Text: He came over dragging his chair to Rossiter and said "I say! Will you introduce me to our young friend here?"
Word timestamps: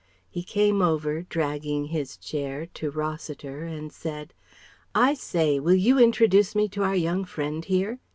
He 0.31 0.41
came 0.41 0.81
over 0.81 1.21
dragging 1.21 1.85
his 1.85 2.17
chair 2.17 2.65
to 2.73 2.89
Rossiter 2.89 3.65
and 3.65 3.93
said 3.93 4.33
"I 4.95 5.13
say! 5.13 5.59
Will 5.59 5.75
you 5.77 5.99
introduce 5.99 6.55
me 6.55 6.67
to 6.69 6.81
our 6.81 6.95
young 6.95 7.23
friend 7.23 7.63
here?" 7.63 7.99